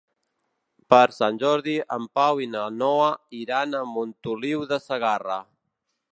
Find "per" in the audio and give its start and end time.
0.93-1.01